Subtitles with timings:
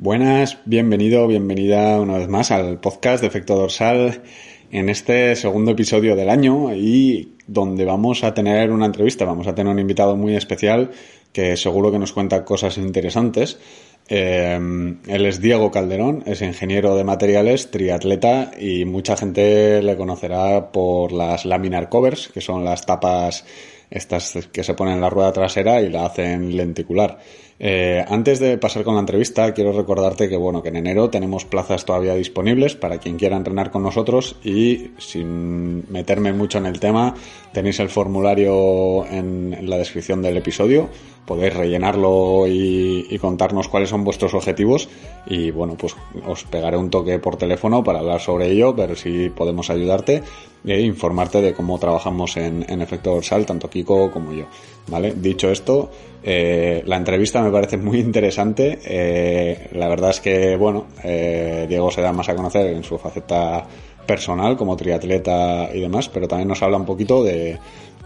[0.00, 4.22] Buenas, bienvenido, bienvenida una vez más al podcast de Efecto Dorsal
[4.70, 9.56] en este segundo episodio del año y donde vamos a tener una entrevista, vamos a
[9.56, 10.92] tener un invitado muy especial
[11.32, 13.58] que seguro que nos cuenta cosas interesantes.
[14.08, 14.56] Eh,
[15.08, 21.10] él es Diego Calderón, es ingeniero de materiales, triatleta y mucha gente le conocerá por
[21.10, 23.44] las laminar covers, que son las tapas
[23.90, 27.18] estas que se ponen en la rueda trasera y la hacen lenticular.
[27.60, 31.44] Eh, antes de pasar con la entrevista, quiero recordarte que bueno, que en enero tenemos
[31.44, 36.78] plazas todavía disponibles para quien quiera entrenar con nosotros y sin meterme mucho en el
[36.78, 37.14] tema,
[37.52, 40.88] tenéis el formulario en, la descripción del episodio.
[41.28, 44.88] Podéis rellenarlo y, contarnos cuáles son vuestros objetivos
[45.26, 45.94] y bueno, pues
[46.26, 50.22] os pegaré un toque por teléfono para hablar sobre ello, ver si podemos ayudarte
[50.64, 54.46] e informarte de cómo trabajamos en, en efecto dorsal, tanto Kiko como yo.
[54.86, 55.12] ¿Vale?
[55.14, 55.90] Dicho esto,
[56.22, 58.78] eh, la entrevista me parece muy interesante.
[58.84, 62.98] Eh, la verdad es que, bueno, eh, Diego se da más a conocer en su
[62.98, 63.66] faceta
[64.06, 67.58] personal como triatleta y demás, pero también nos habla un poquito de,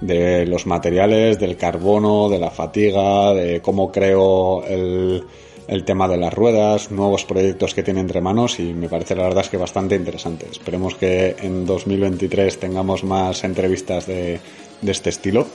[0.03, 5.25] de los materiales, del carbono, de la fatiga, de cómo creo el,
[5.69, 9.23] el tema de las ruedas, nuevos proyectos que tiene entre manos y me parece la
[9.23, 10.47] verdad es que bastante interesante.
[10.51, 14.41] Esperemos que en 2023 tengamos más entrevistas de,
[14.81, 15.47] de este estilo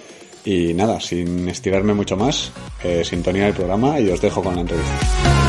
[0.45, 2.52] y nada, sin estirarme mucho más,
[2.84, 5.47] eh, sintonía del programa y os dejo con la entrevista.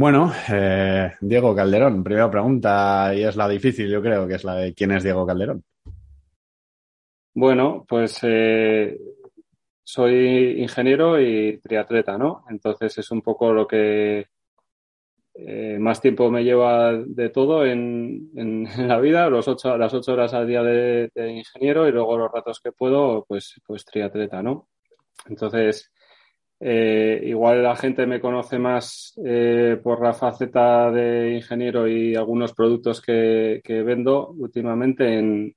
[0.00, 4.54] Bueno, eh, Diego Calderón, primera pregunta y es la difícil, yo creo, que es la
[4.54, 5.62] de quién es Diego Calderón.
[7.34, 8.98] Bueno, pues eh,
[9.84, 12.46] soy ingeniero y triatleta, ¿no?
[12.48, 14.28] Entonces es un poco lo que
[15.34, 18.30] eh, más tiempo me lleva de todo en,
[18.78, 22.58] la vida, los ocho, las ocho horas al día de, ingeniero y luego los ratos
[22.64, 24.70] que puedo, pues, pues triatleta, ¿no?
[25.28, 25.92] Entonces,
[26.60, 32.52] eh, igual la gente me conoce más eh, por la faceta de ingeniero y algunos
[32.52, 35.54] productos que, que vendo últimamente en,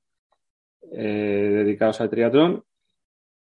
[0.92, 2.63] dedicados al triatlón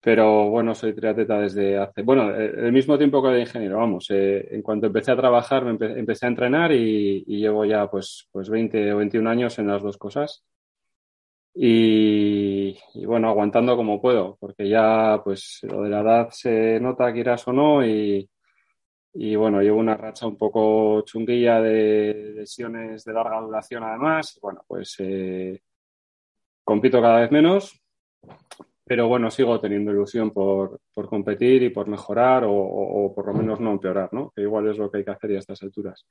[0.02, 4.06] pero bueno, soy triatleta desde hace, bueno, eh, el mismo tiempo que de ingeniero, vamos.
[4.10, 8.50] Eh, en cuanto empecé a trabajar, me empecé a entrenar y, llevo ya pues, pues
[8.50, 10.44] 20 o 21 años en las dos cosas.
[11.54, 12.74] Y,
[13.04, 17.52] bueno, aguantando como puedo, porque ya pues lo de la edad se nota, quieras o
[17.52, 18.28] no, y,
[19.14, 24.38] y bueno, llevo una racha un poco chunguilla de lesiones de larga duración además.
[24.42, 25.60] bueno, pues eh,
[26.64, 27.82] compito cada vez menos,
[28.84, 33.60] pero bueno, sigo teniendo ilusión por, por competir y por mejorar o, por lo menos
[33.60, 34.30] no empeorar, ¿no?
[34.34, 36.06] Que igual es lo que hay que hacer a estas alturas.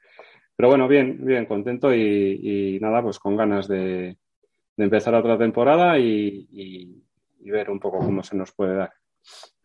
[0.56, 4.18] Pero bueno, bien, bien, contento y, nada, pues con ganas de,
[4.84, 6.98] empezar otra temporada y,
[7.44, 8.92] ver un poco cómo se nos puede dar.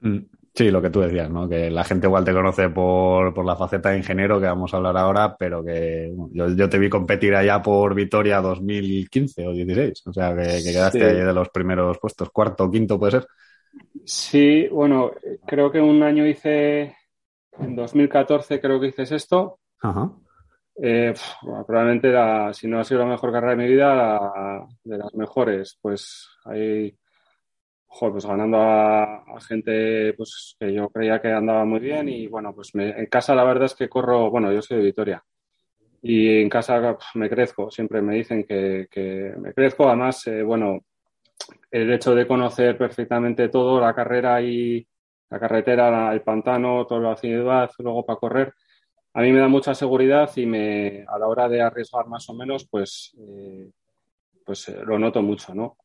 [0.01, 0.19] Mm.
[0.57, 1.47] Sí, lo que tú decías, ¿no?
[1.47, 4.79] Que la gente igual te conoce por, por la faceta de ingeniero que vamos a
[4.79, 10.13] hablar ahora, pero que yo, te vi competir allá por Vitoria 2015 o 16, o
[10.15, 13.27] sea, que, quedaste ahí de los primeros puestos, cuarto o quinto puede ser.
[14.07, 15.13] Sí, bueno,
[15.47, 16.97] creo que un año hice,
[17.59, 19.59] en 2014 creo que hice esto.
[19.83, 20.11] Ajá.
[20.83, 21.15] Eh,
[21.67, 22.13] probablemente
[22.53, 25.79] si no ha sido la mejor carrera de mi vida, de las mejores.
[25.81, 26.97] Pues hay
[27.99, 32.71] pues ganando a, gente pues que yo creía que andaba muy bien y bueno, pues
[32.75, 35.25] en casa la verdad es que corro, bueno, yo soy de Vitoria.
[36.03, 38.87] Y en casa me crezco, siempre me dicen que,
[39.39, 40.81] me crezco, además, eh, bueno,
[41.71, 44.87] el hecho de conocer perfectamente todo, la carrera y
[45.31, 48.55] la carretera, el pantano, toda la ciudad, luego para correr,
[49.17, 52.35] a mí me da mucha seguridad y me, a la hora de arriesgar más o
[52.35, 53.71] menos, pues, eh,
[54.45, 55.79] pues eh, lo noto mucho, ¿no?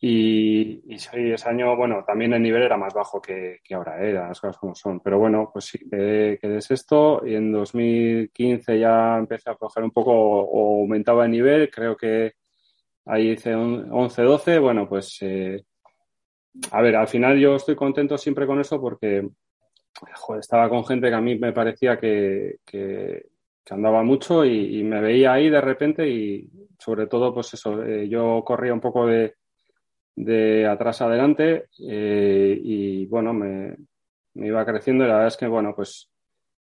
[0.00, 4.12] Y, ese año, bueno, también el nivel era más bajo que, que ahora, ¿eh?
[4.12, 4.98] las cosas como son.
[4.98, 9.92] Pero bueno, pues sí, quedé, quedé esto y en 2015 ya empecé a coger un
[9.92, 11.70] poco o aumentaba el nivel.
[11.70, 12.32] Creo que
[13.04, 14.60] ahí hice 11-12.
[14.60, 15.64] Bueno, pues eh,
[16.72, 19.28] a ver, al final yo estoy contento siempre con eso porque
[20.38, 23.26] estaba con gente que a mí me parecía que, que,
[23.70, 26.48] andaba mucho y, me veía ahí de repente y
[26.78, 29.34] sobre todo, pues eso, eh, yo corría un poco de
[30.16, 33.76] de atrás adelante eh, y bueno, me,
[34.34, 36.10] iba creciendo y la verdad es que bueno, pues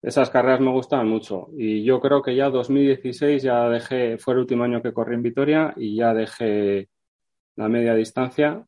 [0.02, 1.50] esas carreras me gustaban mucho.
[1.56, 5.24] Y yo creo que ya 2016 ya dejé, fue el último año que corrí en
[5.24, 6.90] Vitoria y ya dejé
[7.56, 8.66] la media distancia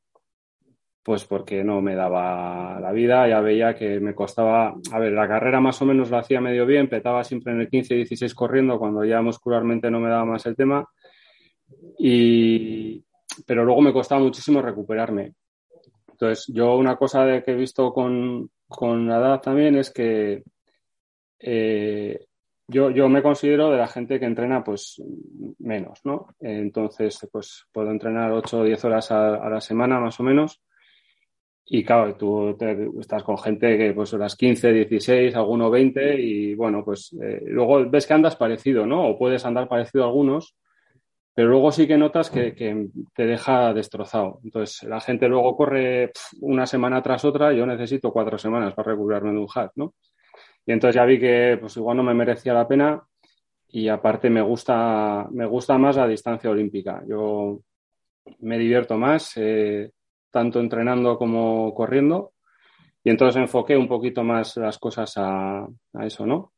[1.10, 5.28] pues porque no me daba la vida, ya veía que me costaba, a ver, la
[5.28, 9.04] carrera más o menos la hacía medio bien, petaba siempre en el 15-16 corriendo cuando
[9.04, 10.88] ya muscularmente no me daba más el tema
[11.98, 13.04] y,
[13.44, 15.34] pero luego me costaba muchísimo recuperarme.
[16.12, 20.44] Entonces, yo una cosa de que he visto con, con la edad también es que
[21.40, 22.24] eh,
[22.68, 25.02] yo, yo me considero de la gente que entrena pues
[25.58, 26.28] menos, ¿no?
[26.40, 30.62] Entonces, pues puedo entrenar 8 o 10 horas a, la semana más o menos.
[31.72, 32.58] Y claro, tú
[33.00, 37.88] estás con gente que pues las 15, 16, alguno 20 y bueno, pues eh, luego
[37.88, 39.10] ves que andas parecido, ¿no?
[39.10, 40.56] O puedes andar parecido a algunos,
[41.36, 44.40] pero luego sí que notas que, que te deja destrozado.
[44.44, 46.12] Entonces, la gente luego corre
[46.42, 49.94] una semana tras otra, yo necesito cuatro semanas para recuperarme de un hack, ¿no?
[50.66, 53.02] Y entonces ya vi que pues igual no me merecía la pena
[53.70, 57.04] y aparte me gusta, me gusta más la distancia olímpica.
[57.08, 57.60] Yo
[58.40, 59.92] me divierto más, eh,
[60.32, 62.34] tanto entrenando como corriendo.
[63.04, 65.68] Y entonces enfoqué un poquito más las cosas a,
[66.02, 66.54] eso, ¿no?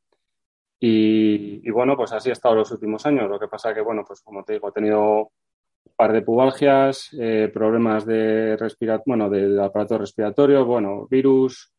[0.80, 3.30] Y, bueno, pues así he estado los últimos años.
[3.30, 7.10] Lo que pasa que, bueno, pues como te digo, he tenido un par de pubalgias,
[7.20, 11.72] eh, problemas de respira bueno, del aparato respiratorio, bueno, virus,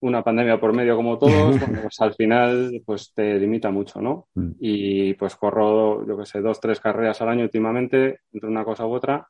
[0.00, 4.28] una pandemia por medio como todos, pues al final pues te limita mucho, ¿no?
[4.34, 4.50] Mm.
[4.60, 8.86] Y pues corro, yo que sé, dos, tres carreras al año últimamente, entre una cosa
[8.86, 9.28] u otra.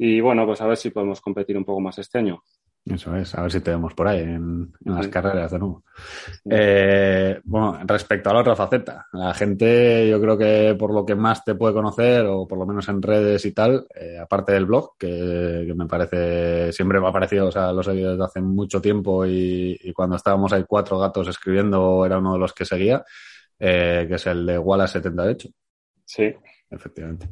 [0.00, 2.40] Y bueno, pues a ver si podemos competir un poco más este año.
[2.84, 5.82] Eso es, a ver si te vemos por ahí en, las carreras de nuevo.
[6.48, 11.16] Eh, bueno, respecto a la otra faceta, la gente yo creo que por lo que
[11.16, 14.66] más te puede conocer, o por lo menos en redes y tal, eh, aparte del
[14.66, 18.80] blog, que, me parece, siempre me ha parecido, o sea, lo seguido desde hace mucho
[18.80, 23.04] tiempo y, cuando estábamos ahí cuatro gatos escribiendo era uno de los que seguía,
[23.58, 25.48] eh, que es el de Wallace 78.
[26.04, 26.34] Sí
[26.70, 27.28] efectivamente.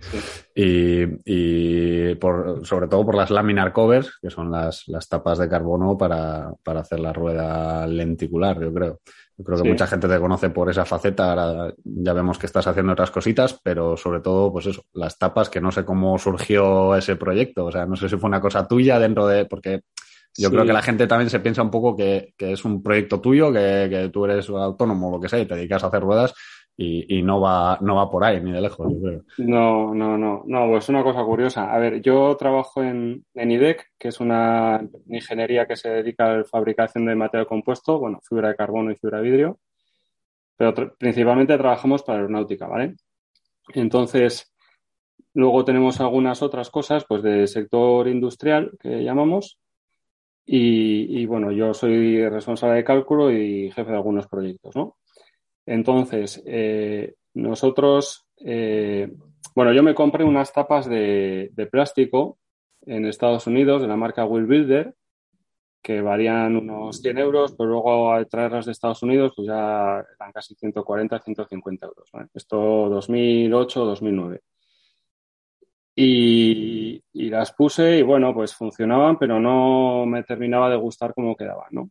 [0.55, 5.49] Y, y por, sobre todo por las laminar covers, que son las, las tapas de
[5.49, 9.01] carbono para, para, hacer la rueda lenticular, yo creo.
[9.39, 12.67] Yo creo que mucha gente te conoce por esa faceta, ahora ya vemos que estás
[12.67, 16.97] haciendo otras cositas, pero sobre todo, pues eso, las tapas, que no sé cómo surgió
[16.97, 19.83] ese proyecto, o sea, no sé si fue una cosa tuya dentro de, porque
[20.39, 23.21] yo creo que la gente también se piensa un poco que, que es un proyecto
[23.21, 26.03] tuyo, que, que, tú eres autónomo o lo que sea y te dedicas a hacer
[26.03, 26.35] ruedas,
[26.79, 28.93] y, no, va, no va por ahí, ni de lejos,
[29.39, 31.73] No, no, no, no, pues una cosa curiosa.
[31.73, 36.37] A ver, yo trabajo en, en IDEC, que es una ingeniería que se dedica a
[36.39, 39.59] la fabricación de material compuesto, bueno, fibra de carbono y fibra de vidrio,
[40.55, 42.97] pero principalmente trabajamos para aeronáutica, ¿vale?
[43.73, 44.53] Entonces,
[45.33, 49.59] luego tenemos algunas otras cosas, pues del sector industrial que llamamos,
[50.45, 54.97] y, y bueno, yo soy responsable de cálculo y jefe de algunos proyectos, ¿no?
[55.67, 59.13] Entonces, eh, nosotros, eh,
[59.55, 62.39] bueno, yo me compré unas tapas de, plástico
[62.83, 64.95] en Estados Unidos de la marca Will Builder,
[65.83, 70.33] que varían unos 100 euros, pero luego al traerlas de Estados Unidos, pues ya eran
[70.33, 72.11] casi 140, 150 euros.
[72.33, 74.41] Esto 2008, 2009.
[75.99, 81.35] Y, y, las puse y bueno, pues funcionaban, pero no me terminaba de gustar cómo
[81.35, 81.91] quedaban, ¿no?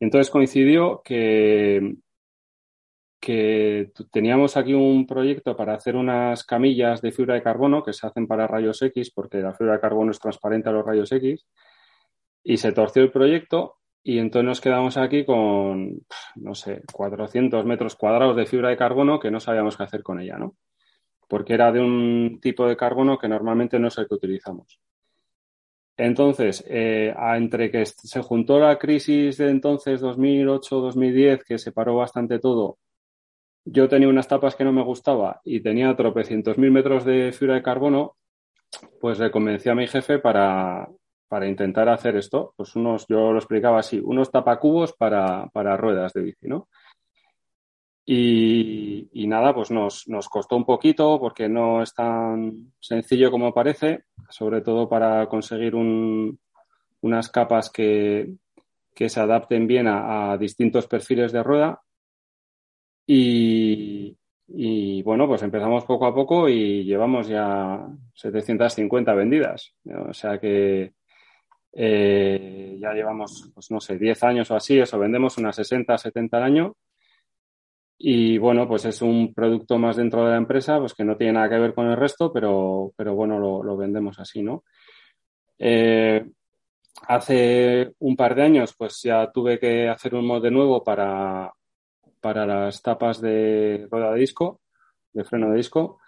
[0.00, 1.94] Entonces coincidió que,
[3.20, 8.06] que teníamos aquí un proyecto para hacer unas camillas de fibra de carbono que se
[8.06, 11.46] hacen para rayos X, porque la fibra de carbono es transparente a los rayos X,
[12.42, 16.06] y se torció el proyecto y entonces nos quedamos aquí con,
[16.36, 20.20] no sé, 400 metros cuadrados de fibra de carbono que no sabíamos qué hacer con
[20.20, 20.56] ella, ¿no?
[21.28, 24.80] Porque era de un tipo de carbono que normalmente no es el que utilizamos.
[25.96, 32.78] Entonces, eh, entre que se juntó la crisis de entonces 2008-2010, que separó bastante todo,
[33.64, 37.54] yo tenía unas tapas que no me gustaba y tenía tropecientos mil metros de fibra
[37.54, 38.16] de carbono,
[39.00, 40.88] pues le convencí a mi jefe para,
[41.28, 42.54] para intentar hacer esto.
[42.56, 46.68] Pues unos, yo lo explicaba así, unos tapacubos para, para ruedas de bici, ¿no?
[48.12, 54.04] Y, nada, pues nos, nos costó un poquito porque no es tan sencillo como parece,
[54.28, 56.40] sobre todo para conseguir un,
[57.02, 58.32] unas capas que,
[58.96, 61.80] que se adapten bien a distintos perfiles de rueda
[63.06, 69.74] y, bueno, pues empezamos poco a poco y llevamos ya 750 vendidas.
[70.08, 70.92] O sea que
[71.72, 76.36] eh, ya llevamos, pues no sé, 10 años o así, eso, vendemos unas 60, 70
[76.36, 76.76] al año.
[77.98, 81.34] Y bueno, pues es un producto más dentro de la empresa, pues que no tiene
[81.34, 84.64] nada que ver con el resto, pero, pero bueno, lo, lo vendemos así, ¿no?
[85.58, 86.24] Eh,
[87.06, 91.52] hace un par de años, pues ya tuve que hacer un mod de nuevo para,
[92.20, 94.60] para las tapas de rueda de disco,
[95.12, 95.98] de freno de disco,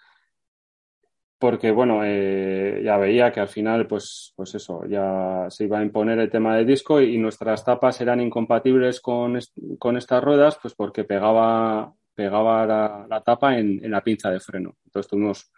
[1.43, 5.83] porque bueno, eh, ya veía que al final, pues, pues eso, ya se iba a
[5.83, 9.37] imponer el tema de disco y, nuestras tapas eran incompatibles con,
[9.77, 12.65] con, estas ruedas, pues porque pegaba, pegaba
[13.09, 14.77] la, tapa en, la pinza de freno.
[14.85, 15.51] Entonces tuvimos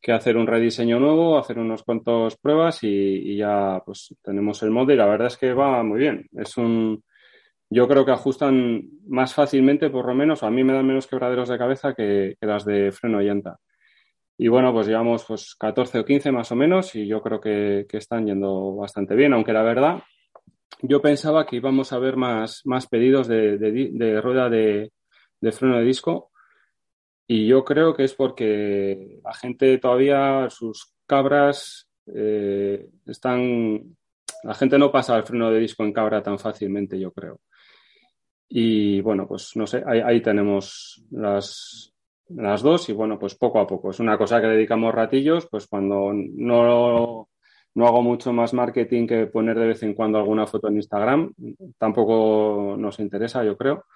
[0.00, 4.94] que hacer un rediseño nuevo, hacer unos cuantos pruebas y, ya pues tenemos el molde
[4.94, 6.28] y la verdad es que va muy bien.
[6.32, 7.04] Es un,
[7.74, 11.48] yo creo que ajustan más fácilmente, por lo menos, a mí me dan menos quebraderos
[11.48, 13.58] de cabeza que, las de freno y llanta.
[14.38, 17.86] Y bueno, pues llevamos pues 14 o 15 más o menos y yo creo que,
[17.90, 20.02] están yendo bastante bien, aunque la verdad
[20.82, 24.92] yo pensaba que íbamos a ver más, más pedidos de, de rueda de,
[25.50, 26.30] freno de disco
[27.26, 33.96] y yo creo que es porque la gente todavía, sus cabras eh, están.
[34.44, 37.40] La gente no pasa al freno de disco en cabra tan fácilmente, yo creo.
[38.56, 41.92] Y bueno, pues no sé, ahí, tenemos las,
[42.28, 43.90] las dos y bueno, pues poco a poco.
[43.90, 47.28] Es una cosa que dedicamos ratillos, pues cuando no,
[47.74, 51.32] no hago mucho más marketing que poner de vez en cuando alguna foto en Instagram,
[51.78, 53.86] tampoco nos interesa, yo creo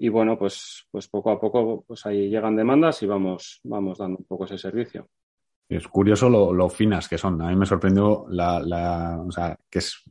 [0.00, 4.18] y bueno, pues, pues poco a poco pues ahí llegan demandas y vamos, vamos dando
[4.18, 5.08] un poco ese servicio.
[5.68, 7.42] Es curioso lo, finas que son.
[7.42, 10.02] A mí me sorprendió la, la o sea, que es,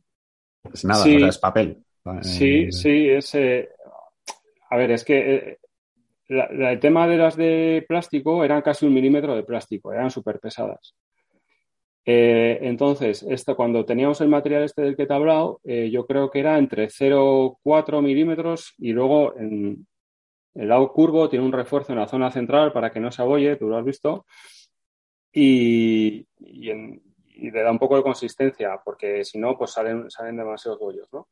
[0.71, 1.83] es nada, es papel.
[2.21, 3.35] Sí, eh, sí, es...
[3.35, 3.69] Eh,
[4.69, 5.57] a ver, es que eh,
[6.27, 10.95] el tema de las de plástico eran casi un milímetro de plástico, eran súper pesadas.
[12.09, 16.39] Entonces, esto, cuando teníamos el material este del que te he hablado, yo creo que
[16.39, 19.85] era entre 0,4 milímetros y luego en
[20.55, 23.57] el lado curvo tiene un refuerzo en la zona central para que no se abolle,
[23.57, 24.25] tú lo has visto,
[25.33, 31.07] y, le da un poco de consistencia, porque si no, pues salen, salen demasiados bollos,
[31.13, 31.27] ¿no?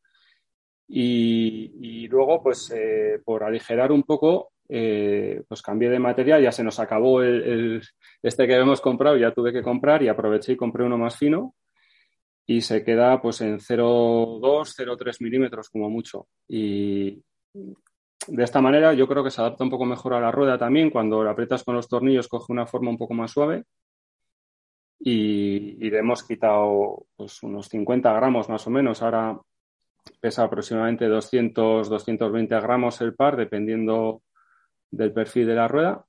[0.87, 6.63] Y, luego, pues eh, por aligerar un poco, eh, pues cambié de material, ya se
[6.63, 7.81] nos acabó el,
[8.21, 11.55] este que habíamos comprado, ya tuve que comprar y aproveché y compré uno más fino.
[12.47, 16.27] Y se queda pues en 0,2, 0,3 milímetros como mucho.
[16.47, 17.23] Y
[18.27, 20.89] de esta manera yo creo que se adapta un poco mejor a la rueda también,
[20.89, 23.63] cuando la aprietas con los tornillos coge una forma un poco más suave.
[24.99, 29.39] Y, le hemos quitado pues unos 50 gramos más o menos, ahora
[30.19, 34.23] pesa aproximadamente 200, 220 gramos el par, dependiendo
[34.91, 36.05] del perfil de la rueda.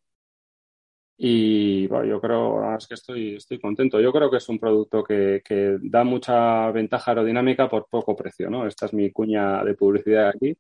[1.19, 4.01] Y yo creo es que estoy, estoy contento.
[4.01, 5.43] Yo creo que es un producto que,
[5.83, 8.67] da mucha ventaja aerodinámica por poco precio, ¿no?
[8.67, 10.57] Esta es mi cuña de publicidad aquí.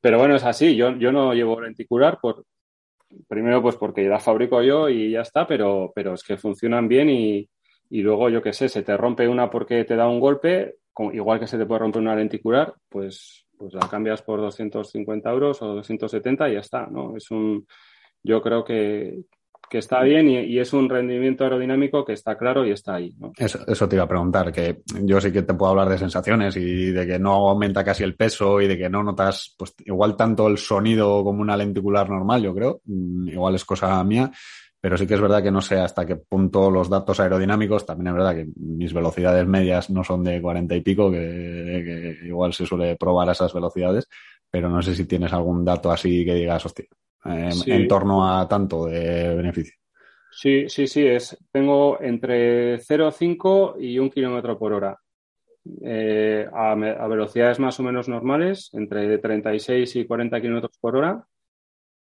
[0.00, 0.76] Pero bueno, es así.
[0.76, 2.44] Yo, yo no llevo lenticular por,
[3.28, 7.08] primero pues porque la fabrico yo y ya está, pero, pero es que funcionan bien
[7.10, 7.48] y,
[7.90, 10.76] y luego, yo qué sé, se te rompe una porque te da un golpe,
[11.12, 15.62] igual que se te puede romper una lenticular, pues pues la cambias por 250 euros
[15.62, 17.16] o 270 y ya está, ¿no?
[17.16, 17.66] Es un,
[18.22, 19.24] yo creo que,
[19.70, 23.14] está bien y, es un rendimiento aerodinámico que está claro y está ahí.
[23.36, 26.56] Eso, eso te iba a preguntar, que yo sí que te puedo hablar de sensaciones
[26.56, 30.16] y de que no aumenta casi el peso y de que no notas, pues igual
[30.16, 34.30] tanto el sonido como una lenticular normal, yo creo, mm, igual es cosa mía,
[34.86, 38.06] pero sí que es verdad que no sé hasta qué punto los datos aerodinámicos, también
[38.06, 42.66] es verdad que mis velocidades medias no son de 40 y pico, que, igual se
[42.66, 44.08] suele probar a esas velocidades,
[44.48, 46.84] pero no sé si tienes algún dato así que digas, hostia,
[47.24, 49.74] en torno a tanto de beneficio.
[50.30, 54.96] Sí, sí, sí, es, tengo entre 0,5 y 1 kilómetro por hora.
[55.82, 61.26] Eh, a, a, velocidades más o menos normales, entre 36 y 40 kilómetros por hora,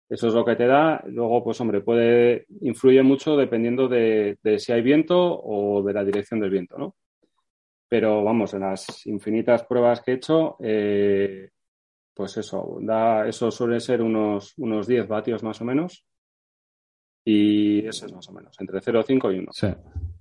[0.08, 1.02] eso es lo que te da.
[1.06, 6.40] Luego, pues hombre, puede, influye mucho dependiendo de, si hay viento o de la dirección
[6.40, 6.96] del viento, ¿no?
[7.88, 11.50] Pero vamos, en las infinitas pruebas que he hecho, eh,
[12.14, 16.04] pues eso, da, eso suele ser unos, unos 10 vatios más o menos.
[17.24, 19.52] Y eso es más o menos, entre 0,5 y 1.
[19.52, 19.68] Sí.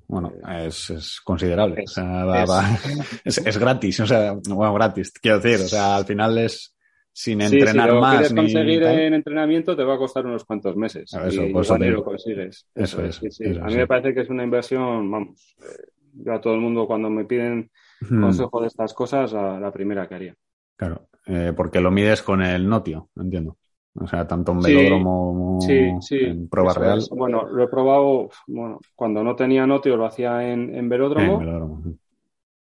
[0.07, 1.83] Bueno, eh, es, considerable.
[3.25, 6.76] Es, es, gratis, o sea, bueno, gratis, quiero decir, o sea, al final es,
[7.17, 8.11] sin entrenar si lo más.
[8.11, 11.11] quieres conseguir en entrenamiento te va a costar unos cuantos meses.
[11.11, 12.67] eso, y pues lo consigues.
[12.75, 13.19] Eso, es.
[13.59, 16.85] a mí me parece que es una inversión, vamos, eh, yo a todo el mundo
[16.85, 17.71] cuando me piden
[18.07, 20.35] consejo de estas cosas, a la primera que haría.
[20.75, 23.57] Claro, eh, porque lo mides con el notio, entiendo.
[23.95, 27.01] O sea, tanto en velódromo como en prueba real.
[27.09, 31.33] Bueno, lo he probado, bueno, cuando no tenía notio lo hacía en, en velódromo.
[31.33, 31.83] En velódromo.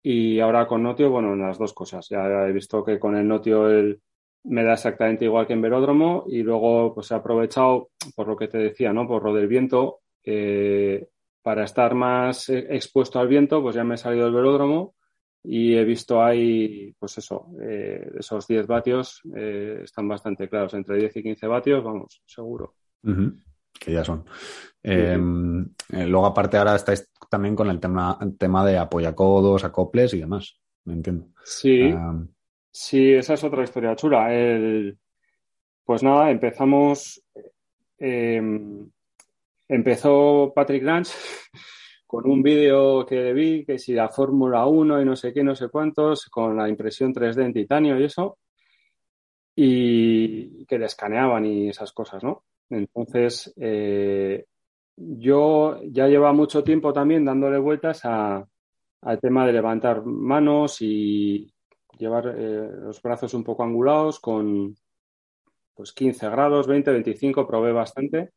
[0.03, 2.07] Y ahora con notio, bueno, en las dos cosas.
[2.07, 3.99] Ya he visto que con el notio el,
[4.47, 8.47] me da exactamente igual que en velódromo y luego pues he aprovechado por lo que
[8.47, 9.07] te decía, ¿no?
[9.07, 11.07] Por lo del viento, eh,
[11.41, 14.95] para estar más e-, expuesto al viento, pues ya me he salido del velódromo
[15.43, 20.97] y he visto ahí, pues eso, eh, esos 10 vatios eh, están bastante claros, entre
[20.97, 22.75] 10 y 15 vatios, vamos, seguro.
[23.79, 24.25] Que ya son.
[24.81, 30.59] Em, luego, aparte, ahora estáis también con el tema, tema de apoyacodos, acoples y demás,
[30.85, 31.27] ¿me entiendo?
[31.43, 31.93] Sí.
[32.79, 34.29] Sí, esa es otra historia chula.
[35.83, 37.21] pues nada, empezamos.
[37.97, 38.89] Em,
[39.67, 41.13] empezó Patrick Lance
[42.07, 45.55] con un vídeo que vi, que si la Fórmula 1 y no sé qué, no
[45.55, 48.37] sé cuántos, con la impresión 3D en titanio y eso,
[49.55, 52.43] y que le escaneaban y esas cosas, ¿no?
[52.69, 54.45] Entonces, eh,
[54.95, 58.47] yo ya lleva mucho tiempo también dándole vueltas a,
[59.01, 61.51] al tema de levantar manos y
[61.97, 64.75] llevar eh, los brazos un poco angulados con
[65.73, 68.31] pues 15 grados, 20, 25, probé bastante.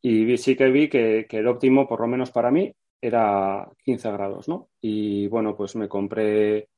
[0.00, 4.48] Y sí que vi que, el óptimo, por lo menos para mí, era 15 grados,
[4.48, 4.70] ¿no?
[4.80, 6.68] Y bueno, pues me compré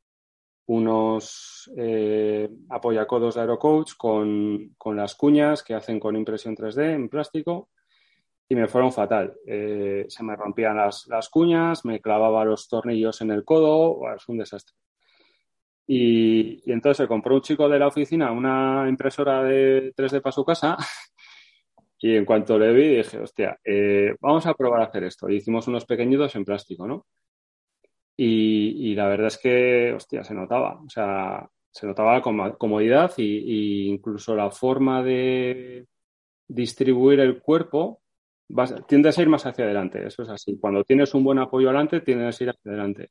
[0.67, 7.09] unos eh, apoyacodos de Aerocoach con, con, las cuñas que hacen con impresión 3D en
[7.11, 7.69] plástico
[8.49, 9.35] y me fueron fatal.
[9.47, 14.29] Eh, se me rompían las, las, cuñas, me clavaba los tornillos en el codo, es
[14.29, 14.75] un desastre.
[15.87, 20.45] Y, entonces se compró un chico de la oficina una impresora de 3D para su
[20.45, 20.77] casa
[21.99, 25.29] y en cuanto le vi dije, hostia, eh, vamos a probar a hacer esto.
[25.29, 27.07] Y hicimos unos pequeñitos en plástico, ¿no?
[28.17, 30.81] Y, y, la verdad es que, hostia, se notaba.
[30.85, 32.23] O sea, se notaba la
[32.57, 35.87] comodidad y, incluso la forma de
[36.47, 38.01] distribuir el cuerpo
[38.87, 40.57] tiendes a ir más hacia adelante, eso es así.
[40.61, 43.11] Cuando tienes un buen apoyo adelante, tiendes a ir hacia adelante.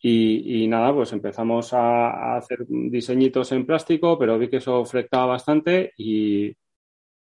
[0.00, 5.92] Y, nada, pues empezamos a, hacer diseñitos en plástico, pero vi que eso flectaba bastante
[5.96, 6.54] y,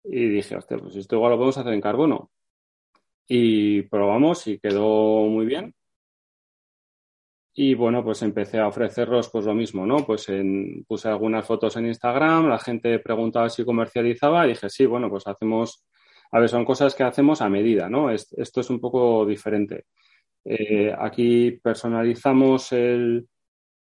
[0.02, 2.30] dije, hostia, pues esto igual lo podemos hacer en carbono.
[3.28, 5.74] Y probamos y quedó muy bien.
[7.56, 9.98] Y bueno, pues empecé a ofrecerlos pues lo mismo, ¿no?
[10.04, 14.86] Pues en, puse algunas fotos en Instagram, la gente preguntaba si comercializaba y dije, sí,
[14.86, 15.84] bueno, pues hacemos
[16.34, 18.10] a ver, son cosas que hacemos a medida, ¿no?
[18.10, 19.84] esto es un poco diferente.
[20.44, 23.26] Eh, aquí personalizamos el,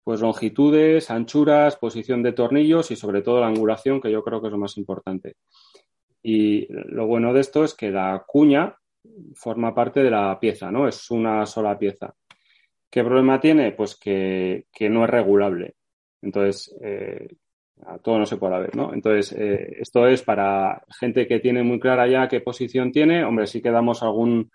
[0.03, 4.48] pues longitudes, anchuras, posición de tornillos y sobre todo la angulación, que yo creo que
[4.48, 5.36] es lo más importante.
[6.22, 8.77] Y lo bueno de esto es que la cuña
[9.36, 10.88] forma parte de la pieza, ¿no?
[10.88, 12.13] Es una sola pieza.
[12.89, 13.71] ¿Qué problema tiene?
[13.71, 15.76] Pues que, no es regulable.
[16.21, 17.28] Entonces, eh,
[18.02, 18.93] todo no se puede ver, ¿no?
[18.93, 23.26] Entonces, eh, esto es para gente que tiene muy clara ya qué posición tiene.
[23.26, 24.52] Hombre, si quedamos algún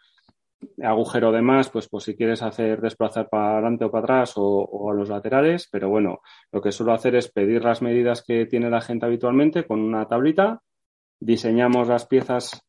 [0.82, 4.90] agujero de más, pues, pues si quieres hacer desplazar para adelante o para atrás o,
[4.90, 6.20] a los laterales, pero bueno,
[6.52, 10.06] lo que suelo hacer es pedir las medidas que tiene la gente habitualmente con una
[10.06, 10.62] tablita,
[11.20, 12.62] diseñamos las piezas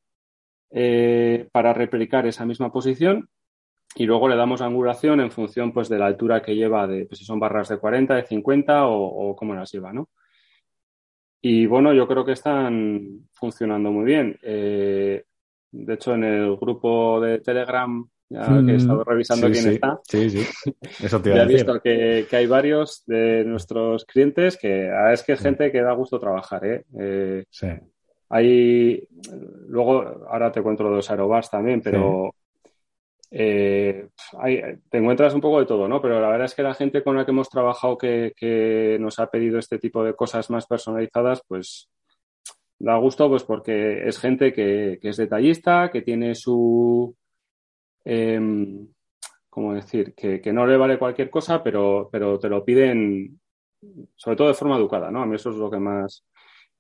[0.72, 3.30] eh, para replicar esa misma posición
[3.96, 7.20] y luego le damos angulación en función pues de la altura que lleva, de pues,
[7.20, 10.10] si son barras de 40, de 50 o, cómo las lleva, ¿no?
[11.42, 14.38] Y bueno, yo creo que están funcionando muy bien.
[14.44, 15.24] Eh,
[15.72, 20.30] de hecho, en el grupo de Telegram, ya que he estado revisando quién está, sí,
[20.30, 20.46] sí.
[21.04, 25.40] Eso te ya he visto que, hay varios de nuestros clientes que es que es
[25.40, 26.66] gente que da gusto trabajar.
[26.66, 26.86] ¿eh?
[27.00, 27.68] eh sí.
[28.32, 29.08] Hay,
[29.68, 32.36] luego, ahora te cuento los aerobars también, pero
[33.32, 34.08] eh,
[34.90, 36.02] te encuentras un poco de todo, ¿no?
[36.02, 39.28] Pero la verdad es que la gente con la que hemos trabajado que, nos ha
[39.28, 41.90] pedido este tipo de cosas más personalizadas, pues
[42.80, 47.16] da gusto, pues porque es gente que, es detallista, que tiene su,
[48.06, 48.40] eh,
[49.50, 50.14] ¿cómo decir?
[50.16, 53.40] Que, que, no le vale cualquier cosa, pero, pero te lo piden,
[54.16, 55.22] sobre todo de forma educada, ¿no?
[55.22, 56.26] A mí eso es lo que más,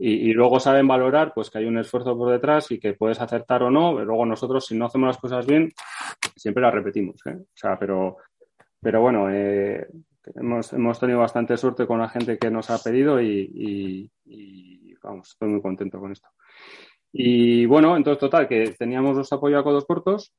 [0.02, 3.64] y, luego saben valorar pues que hay un esfuerzo por detrás y que puedes acertar
[3.64, 4.02] o no.
[4.02, 5.74] Luego nosotros, si no hacemos las cosas bien,
[6.38, 7.20] siempre las repetimos.
[7.26, 7.36] ¿eh?
[7.38, 8.16] O sea, pero,
[8.80, 9.86] pero bueno, eh,
[10.36, 14.10] hemos, hemos tenido bastante suerte con la gente que nos ha pedido y,
[15.04, 16.30] vamos, estoy muy contento con esto.
[17.12, 20.34] Y bueno, entonces total, que teníamos los apoyo a codos cortos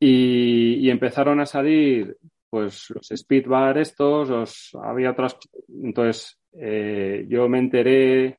[0.00, 2.16] y, empezaron a salir
[2.48, 5.36] pues los speedbar estos, los, había otras,
[5.68, 8.38] entonces eh, yo me enteré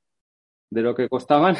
[0.69, 1.55] de lo que costaban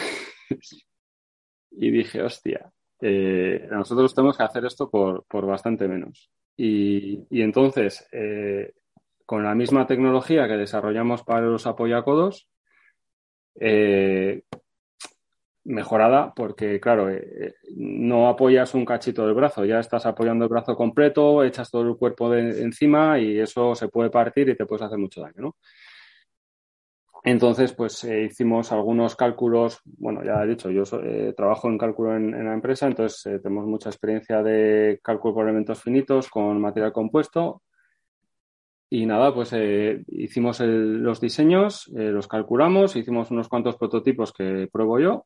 [1.72, 2.72] y dije, hostia,
[3.02, 6.32] eh, nosotros tenemos que hacer esto por, bastante menos.
[6.56, 8.74] Y, entonces, eh,
[9.26, 12.48] con la misma tecnología que desarrollamos para los apoyacodos,
[15.64, 17.10] mejorada porque, claro,
[17.76, 21.98] no apoyas un cachito del brazo, ya estás apoyando el brazo completo, echas todo el
[21.98, 25.56] cuerpo de, encima y eso se puede partir y te puedes hacer mucho daño, ¿no?
[27.28, 32.16] Entonces, pues eh, hicimos algunos cálculos, bueno, ya he dicho, yo eh, trabajo en cálculo
[32.16, 36.94] en, la empresa, entonces eh, tenemos mucha experiencia de cálculo por elementos finitos con material
[36.94, 37.64] compuesto.
[38.90, 39.54] Y nada, pues
[40.08, 45.26] hicimos los diseños, los calculamos, hicimos unos cuantos prototipos que pruebo yo,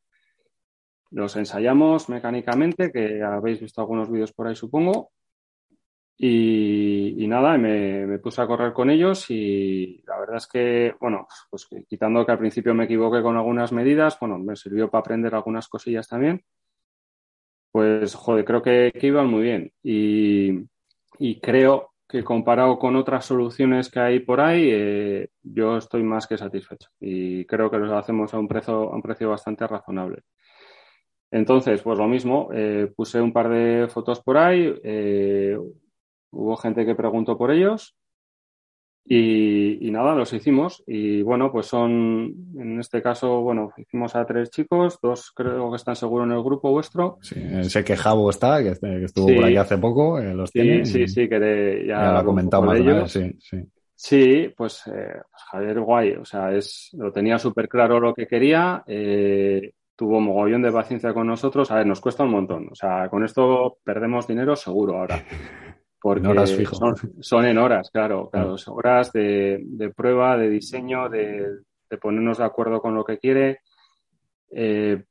[1.11, 5.11] los ensayamos mecánicamente, que habéis visto algunos vídeos por ahí, supongo,
[6.23, 11.67] y, nada, me, puse a correr con ellos y la verdad es que, bueno, pues
[11.87, 15.67] quitando que al principio me equivoqué con algunas medidas, bueno, me sirvió para aprender algunas
[15.67, 16.43] cosillas también.
[17.71, 19.73] pues, joder, creo que, iban muy bien.
[19.83, 26.27] Y, creo que comparado con otras soluciones que hay por ahí, eh, yo estoy más
[26.27, 26.89] que satisfecho.
[26.99, 30.23] Y creo que los hacemos a un precio, un precio bastante razonable.
[31.31, 35.57] Entonces, pues lo mismo, eh, puse un par de fotos por ahí, eh,
[36.31, 37.95] hubo gente que preguntó por ellos
[39.03, 40.83] y, nada, los hicimos.
[40.87, 45.77] Y bueno, pues son, en este caso, bueno, hicimos a tres chicos, dos creo que
[45.77, 47.17] están seguros en el grupo vuestro.
[47.21, 48.69] Sí, sé que Jabo está, que,
[49.03, 50.85] estuvo por ahí hace poco, eh, los tiene.
[50.85, 53.11] Sí, sí, que ya, lo comentamos ellos.
[53.11, 53.57] sí, sí.
[54.03, 58.25] Sí, pues, eh, pues, Javier guay, o sea, es, lo tenía súper claro lo que
[58.25, 62.73] quería, eh, tuvo mogollón de paciencia con nosotros, a ver, nos cuesta un montón, o
[62.73, 65.23] sea, con esto perdemos dinero seguro ahora.
[66.01, 66.57] Porque horas
[67.19, 71.59] Son, en horas, claro, claro, horas de, prueba, de diseño, de,
[72.01, 73.59] ponernos de acuerdo con lo que quiere,
[74.49, 75.03] eh,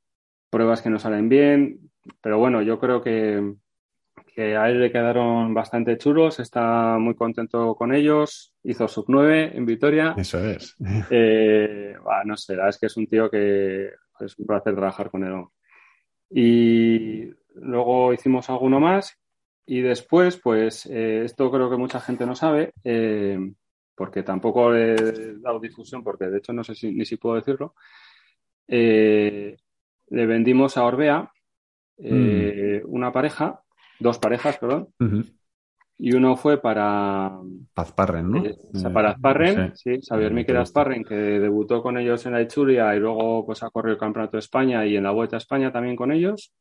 [0.51, 1.79] pruebas que no salen bien,
[2.21, 3.55] pero bueno, yo creo que,
[4.37, 9.67] a él le quedaron bastante chulos, está muy contento con ellos, hizo sub 9 en
[9.67, 10.15] Vitoria.
[10.17, 10.77] Eso es.
[11.11, 15.45] Eh, no sé, es que es un tío que es un placer trabajar con él.
[16.31, 19.20] Y luego hicimos alguno más
[19.71, 23.39] y después, pues, eh, esto creo que mucha gente no sabe, eh,
[23.95, 24.97] porque tampoco he
[25.39, 27.77] dado difusión, porque de hecho no sé si, ni si puedo decirlo.
[28.67, 29.57] Eh,
[30.09, 31.31] le vendimos a Orbea
[31.99, 32.81] mm.
[32.87, 33.61] una pareja,
[34.01, 34.89] dos parejas, perdón,
[35.99, 37.39] y uno fue para
[37.77, 38.43] Azparren, ¿no?
[38.93, 43.47] para Azparren, sí, Xavier Miquel Azparren, que debutó con ellos en la Ichulia y luego
[43.47, 46.11] pues ha corrido el Campeonato de España y en la Vuelta a España también con
[46.11, 46.53] ellos.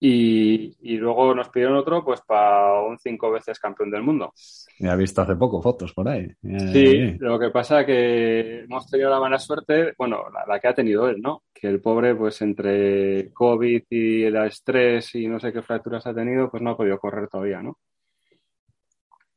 [0.00, 4.32] Y, luego nos pidieron otro, pues para un cinco veces campeón del mundo.
[4.78, 6.28] Me ha visto hace poco fotos por ahí.
[6.72, 11.08] Sí, lo que pasa que hemos tenido la mala suerte, bueno, la, que ha tenido
[11.08, 11.42] él, ¿no?
[11.52, 16.14] Que el pobre, pues entre COVID y el estrés y no sé qué fracturas ha
[16.14, 17.78] tenido, pues no ha podido correr todavía, ¿no?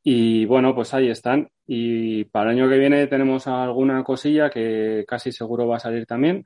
[0.03, 1.49] Y bueno, pues ahí están.
[1.65, 6.05] Y para el año que viene tenemos alguna cosilla que casi seguro va a salir
[6.05, 6.45] también,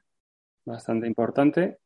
[0.65, 1.79] bastante importante.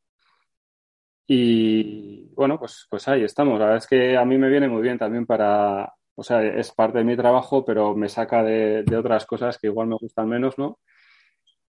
[1.32, 3.58] Y bueno, pues, pues ahí estamos.
[3.58, 6.72] La verdad es que a mí me viene muy bien también para, o sea, es
[6.72, 10.56] parte de mi trabajo, pero me saca de, otras cosas que igual me gustan menos,
[10.56, 10.78] ¿no?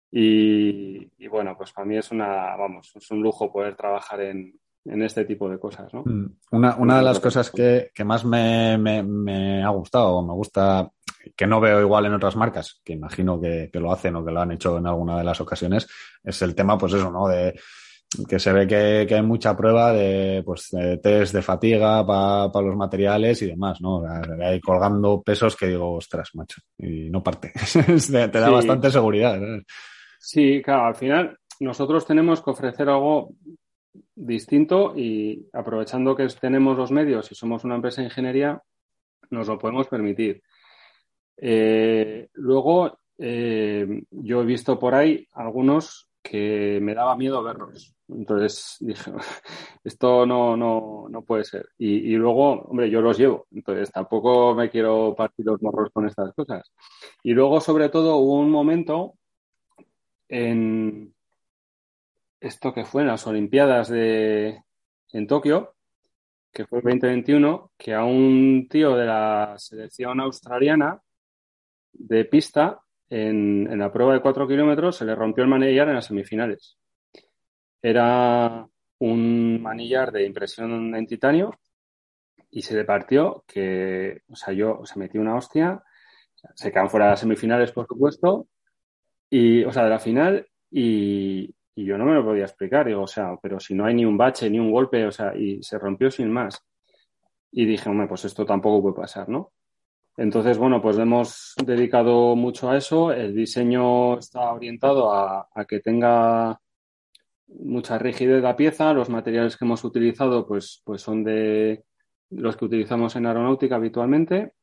[0.10, 4.54] Y, bueno, pues para mí es una, vamos, es un lujo poder trabajar en,
[4.86, 6.04] este tipo de cosas, ¿no?
[6.06, 10.90] Mm, una, una de las cosas que, más me, me, ha gustado, o me gusta,
[11.36, 14.32] que no veo igual en otras marcas, que imagino que, que, lo hacen o que
[14.32, 15.90] lo han hecho en alguna de las ocasiones,
[16.24, 17.28] es el tema, pues eso, ¿no?
[17.28, 17.60] De
[18.28, 20.70] que se ve que, hay mucha prueba de, pues,
[21.02, 24.04] test de fatiga para los materiales y demás, ¿no?
[24.42, 27.54] Ahí colgando pesos que digo, ostras, macho, y no parte.
[28.12, 29.40] te, da bastante seguridad.
[30.20, 33.34] Sí, claro, al final nosotros tenemos que ofrecer algo
[34.16, 38.62] distinto y aprovechando que tenemos los medios y somos una empresa de ingeniería,
[39.30, 40.42] nos lo podemos permitir.
[41.38, 47.96] Eh, luego, eh, yo he visto por ahí algunos que me daba miedo verlos.
[48.16, 49.12] Entonces dije,
[49.84, 51.70] esto no, no, no puede ser.
[51.78, 56.34] Y, luego, hombre, yo los llevo, entonces tampoco me quiero partir los morros con estas
[56.34, 56.72] cosas.
[57.24, 59.16] Y luego, sobre todo, hubo un momento
[60.30, 61.14] en
[62.40, 64.64] esto que fue en las Olimpiadas de
[65.14, 65.76] en Tokio,
[66.52, 71.02] que fue el 2021, que a un tío de la selección australiana
[71.94, 76.06] de pista en, la prueba de 4 kilómetros se le rompió el manillar en las
[76.06, 76.78] semifinales.
[77.82, 78.68] Era
[79.00, 81.52] un manillar de impresión en titanio
[82.50, 85.82] y se le partió que, o sea, yo, se metí una hostia,
[86.56, 88.48] se quedan fuera de las semifinales, por supuesto,
[89.30, 93.04] y, o sea, de la final, y, y yo no me lo podía explicar, digo,
[93.04, 95.64] o sea, pero si no hay ni un bache, ni un golpe, o sea, y
[95.64, 96.62] se rompió sin más.
[97.52, 99.52] Y dije, hombre, pues esto tampoco puede pasar, ¿no?
[100.18, 103.12] Entonces, bueno, pues hemos dedicado mucho a eso.
[103.12, 106.60] El diseño está orientado a, que tenga
[107.60, 108.94] mucha rigidez la pieza.
[108.94, 111.84] Los materiales que hemos utilizado, pues, pues son de
[112.30, 114.54] los que utilizamos en aeronáutica habitualmente.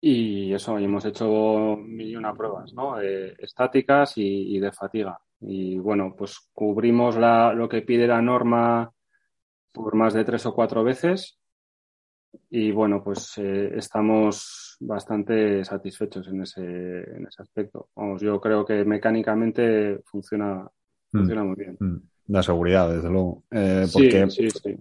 [0.00, 3.00] Y eso, hemos hecho mil y una pruebas, ¿no?
[3.00, 5.18] estáticas y, de fatiga.
[5.40, 8.90] Y bueno, pues cubrimos lo que pide la norma
[9.72, 11.38] por más de tres o cuatro veces
[12.50, 17.88] y bueno, pues eh, estamos bastante satisfechos en ese, en ese aspecto.
[18.20, 20.68] Yo creo que mecánicamente funciona.
[21.18, 21.76] Funciona muy bien.
[22.28, 22.42] La mm.
[22.42, 23.44] seguridad, desde luego.
[23.50, 24.76] Eh, porque sí, sí,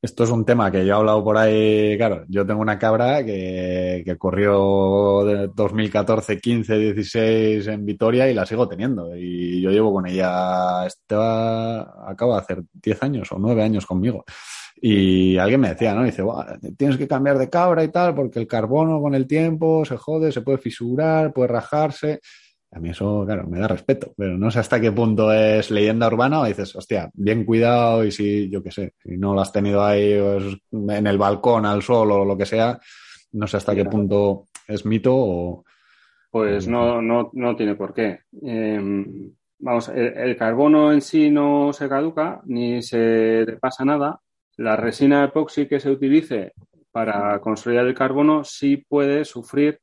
[0.00, 3.24] Esto es un tema que yo he hablado por ahí, claro, yo tengo una cabra
[3.24, 9.16] que, que corrió de 2014, 15, 16 en Vitoria y la sigo teniendo.
[9.16, 14.24] Y yo llevo con ella, esta acaba de hacer 10 años o 9 años conmigo.
[14.86, 16.04] Y alguien me decía, ¿no?
[16.04, 16.22] Dice,
[16.76, 20.32] tienes que cambiar de cabra y tal, porque el carbono con el tiempo se jode,
[20.32, 22.20] se puede fisurar, puede rajarse.
[22.74, 26.08] A mí eso, claro, me da respeto, pero no sé hasta qué punto es leyenda
[26.08, 29.52] urbana o dices, hostia, bien cuidado y si, yo qué sé, si no lo has
[29.52, 30.56] tenido ahí pues,
[30.98, 32.80] en el balcón al sol o lo que sea,
[33.32, 35.64] no sé hasta qué punto es mito o...
[36.32, 38.22] Pues no, no, no tiene por qué.
[38.42, 44.20] Em, vamos, el, carbono en sí no se caduca ni se pasa nada.
[44.56, 46.54] La resina epoxi que se utilice
[46.90, 49.78] para construir el carbono sí puede sufrir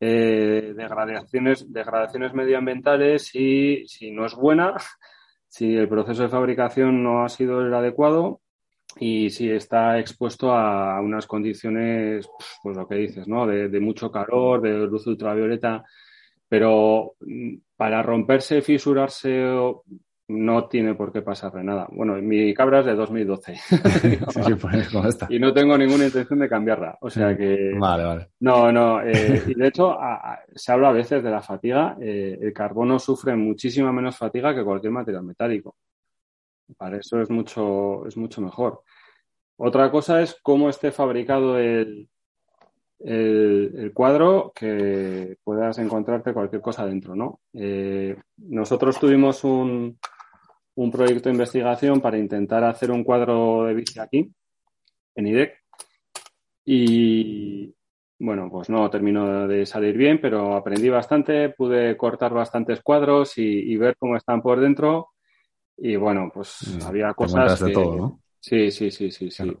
[0.00, 4.74] eh, degradaciones, degradaciones medioambientales y si no es buena,
[5.48, 8.40] si el proceso de fabricación no ha sido el adecuado
[8.98, 12.28] y si está expuesto a unas condiciones,
[12.62, 13.46] pues lo que dices, ¿no?
[13.46, 15.84] De, de mucho calor, de luz ultravioleta,
[16.48, 19.44] pero mm, para romperse, fisurarse
[20.30, 21.88] no tiene por qué pasarle nada.
[21.90, 23.54] Bueno, mi cabra es de 2012.
[23.58, 26.96] sí, pues, Y no tengo ninguna intención de cambiarla.
[27.00, 27.72] O sea que.
[27.78, 28.28] Vale, vale.
[28.40, 29.02] No, no.
[29.02, 29.98] Eh, y de hecho,
[30.54, 31.96] se habla a veces de la fatiga.
[32.00, 35.76] Eh, el carbono sufre muchísima menos fatiga que cualquier material metálico.
[36.76, 38.82] Para eso es mucho, es mucho mejor.
[39.56, 42.08] Otra cosa es cómo esté fabricado el,
[43.00, 47.40] el, cuadro que puedas encontrarte cualquier cosa dentro, ¿no?
[47.52, 49.98] Eh, nosotros tuvimos un,
[50.80, 54.32] un proyecto de investigación para intentar hacer un cuadro de bici aquí,
[55.14, 55.58] en IDEC.
[56.64, 57.74] Y
[58.18, 63.76] bueno, pues no terminó de salir bien, pero aprendí bastante, pude cortar bastantes cuadros y,
[63.76, 65.10] ver cómo están por dentro.
[65.76, 67.58] Y bueno, pues mm, había cosas.
[67.58, 68.20] Todo, ¿no?
[68.40, 69.52] Sí, sí, sí, sí, sí,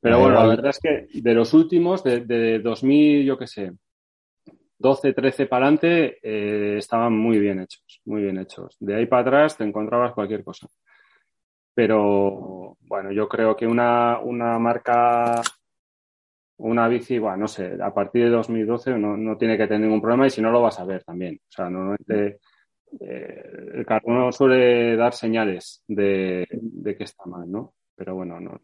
[0.00, 3.72] Pero bueno, la verdad es que de los últimos, de, de 2000, yo qué sé,
[4.80, 8.76] 12, 13 para adelante eh, estaban muy bien hechos, muy bien hechos.
[8.80, 10.68] De ahí para atrás te encontrabas cualquier cosa.
[11.74, 15.42] Pero bueno, yo creo que una, una marca,
[16.56, 20.00] una bici, bueno, no sé, a partir de 2012 no, no tiene que tener ningún
[20.00, 21.36] problema y si no lo vas a ver también.
[21.36, 22.40] O sea, normalmente
[23.00, 23.42] eh,
[23.74, 27.74] el carbono suele dar señales de, de, que está mal, ¿no?
[27.94, 28.60] Pero bueno, no,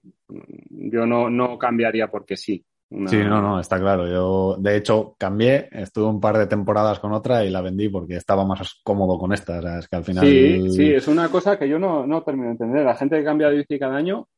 [0.71, 2.65] yo no, no cambiaría porque sí.
[2.89, 4.07] Sí, no, no, está claro.
[4.07, 8.15] Yo, de hecho, cambié, estuve un par de temporadas con otra y la vendí porque
[8.15, 9.59] estaba más cómodo con esta.
[9.59, 10.25] O es que al final.
[10.25, 12.85] Sí, sí, es una cosa que yo no, no termino de entender.
[12.85, 14.29] La gente que cambia de bici cada año,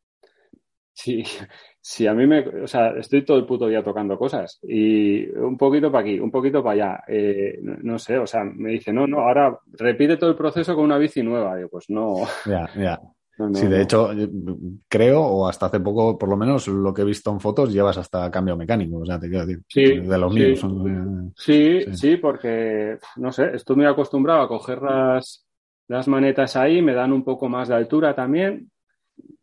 [0.94, 1.22] sí,
[1.80, 2.40] sí, a mí me.
[2.40, 6.30] O sea, estoy todo el puto día tocando cosas y un poquito para aquí, un
[6.30, 7.04] poquito para allá.
[7.06, 10.84] Eh, no, sé, o sea, me dice, no, no, ahora repite todo el proceso con
[10.84, 11.54] una bici nueva.
[11.56, 12.14] Digo, pues no.
[12.46, 12.98] Ya, ya
[13.52, 14.10] sí, de hecho,
[14.88, 17.98] creo, o hasta hace poco, por lo menos, lo que he visto en fotos, llevas
[17.98, 20.64] hasta cambio mecánico, o sea, te quiero decir, sí, de los míos.
[21.36, 25.46] sí, sí, porque, no sé, estoy muy acostumbrado a coger las,
[25.88, 28.70] las manetas ahí, me dan un poco más de altura también,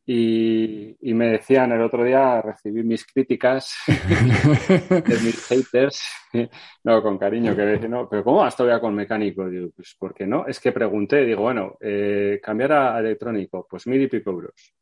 [0.08, 6.04] y, y, me decían el otro día, recibí mis críticas de mis haters,
[6.84, 9.50] no, con cariño, que decían, no, pero ¿cómo vas todavía con mecánico?
[9.50, 10.46] Digo, pues, ¿por qué no?
[10.46, 14.76] Es que pregunté, digo, bueno, eh, cambiar a electrónico, pues mil y pico euros.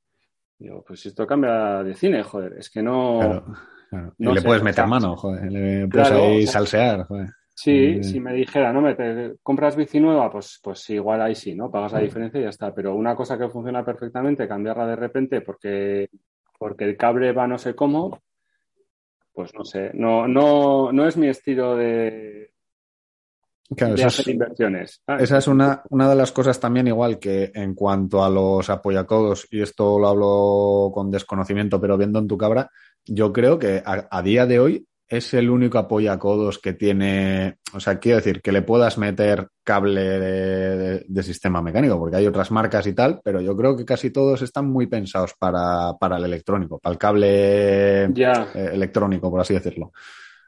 [0.60, 3.20] Digo, pues esto cambia de cine, joder, es que no.
[3.20, 3.46] Claro,
[3.90, 4.16] claro.
[4.18, 7.30] y le puedes meter mano, joder, le puedes ahí salsear, joder.
[7.56, 8.96] Sí, si me dijera, no, me
[9.44, 11.70] compras bici nueva, pues, pues igual ahí sí, ¿no?
[11.70, 12.74] Pagas la diferencia y ya está.
[12.74, 16.10] Pero una cosa que funciona perfectamente, cambiarla de repente porque,
[16.58, 18.20] porque el cable va no sé cómo,
[19.32, 22.52] pues no sé, no, no, no es mi estilo de,
[24.04, 25.04] hacer inversiones.
[25.20, 29.48] Esa es una, una de las cosas también igual que en cuanto a los apoyacodos,
[29.52, 32.72] y esto lo hablo con desconocimiento, pero viendo en tu cabra,
[33.06, 38.00] yo creo que a día de hoy es el único apoyacodos que tiene, o sea,
[38.00, 42.94] quiero decir, que le puedas meter cable de, sistema mecánico, porque hay otras marcas y
[42.94, 46.94] tal, pero yo creo que casi todos están muy pensados para, para el electrónico, para
[46.94, 49.92] el cable eh, electrónico, por así decirlo.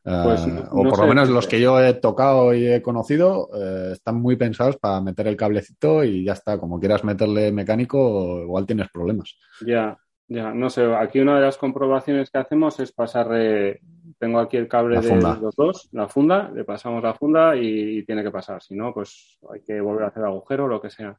[0.06, 3.94] Pues eh, o por lo menos los que yo he tocado y he conocido eh,
[3.94, 6.60] están muy pensados para meter el cablecito y ya está.
[6.60, 9.36] Como quieras meterle mecánico, igual tienes problemas.
[9.65, 10.86] Ya, ya, no sé.
[10.94, 13.82] Aquí una de las comprobaciones que hacemos es pasarle
[14.17, 18.23] tengo aquí el cable de los dos, la funda, le pasamos la funda y, tiene
[18.23, 18.62] que pasar.
[18.62, 21.17] Si no, pues hay que volver a hacer agujero o lo que sea.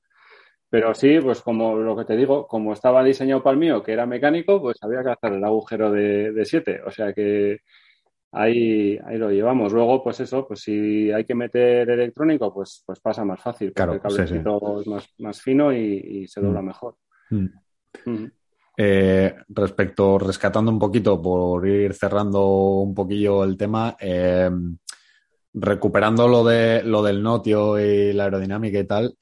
[0.68, 3.92] Pero sí, pues como lo que te digo, como estaba diseñado para el mío, que
[3.92, 6.82] era mecánico, pues había que hacer el agujero de 7.
[6.84, 7.60] O sea que
[8.36, 9.72] ahí, ahí lo llevamos.
[9.72, 13.72] Luego, pues eso, pues si hay que meter electrónico, pues, pues pasa más fácil.
[13.72, 16.66] Claro, el cablecito es más, más, fino y, se dobla mm.
[16.66, 16.96] mejor.
[17.30, 18.26] Mm.
[18.78, 22.46] Eh, respecto, rescatando un poquito, por ir cerrando
[22.82, 24.50] un poquillo el tema, eh,
[25.54, 29.16] recuperando lo, de, lo del notio y la aerodinámica y tal,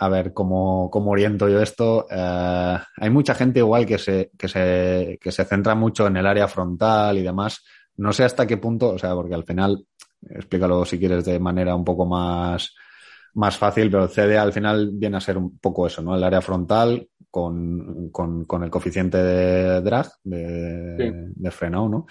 [0.00, 2.06] a ver cómo, cómo, oriento yo esto.
[2.10, 6.26] Eh, hay mucha gente igual que se, que, se, que se centra mucho en el
[6.26, 7.62] área frontal y demás.
[7.96, 9.84] No sé hasta qué punto, o sea, porque al final,
[10.22, 12.74] explícalo si quieres de manera un poco más,
[13.34, 16.14] más fácil, pero el CDA al final viene a ser un poco eso, ¿no?
[16.14, 22.06] El área frontal con, con, con el coeficiente de drag, de, de frenado, ¿no?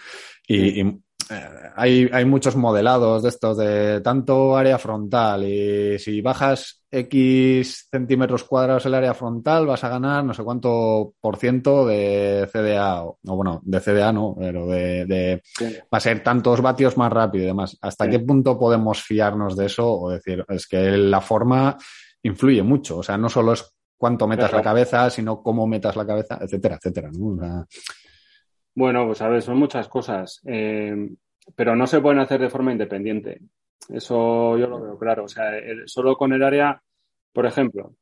[0.47, 6.21] Y, y eh, hay, hay, muchos modelados de estos de tanto área frontal y si
[6.21, 11.85] bajas X centímetros cuadrados el área frontal vas a ganar no sé cuánto por ciento
[11.85, 16.95] de CDA, o bueno, de CDA no, pero de, de va a ser tantos vatios
[16.95, 17.77] más rápido y demás.
[17.81, 21.77] ¿Hasta qué punto podemos fiarnos de eso o decir, es que la forma
[22.23, 22.99] influye mucho?
[22.99, 26.75] O sea, no solo es cuánto metas la cabeza, sino cómo metas la cabeza, etcétera,
[26.75, 27.09] etcétera.
[27.11, 27.65] ¿no?
[28.75, 31.09] Bueno, pues a ver, son muchas cosas, eh,
[31.55, 33.41] pero no se pueden hacer de forma independiente.
[33.89, 35.23] Eso yo lo veo claro.
[35.25, 35.51] O sea,
[35.85, 36.81] solo con el área,
[37.33, 37.95] por ejemplo,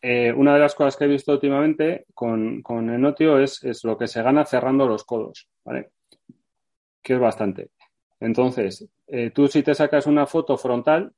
[0.00, 3.84] eh, una de las cosas que he visto últimamente con, con el notio es, es,
[3.84, 5.90] lo que se gana cerrando los codos, ¿vale?
[7.02, 7.70] Que es bastante.
[8.20, 11.12] Entonces, eh, tú si te sacas una foto frontal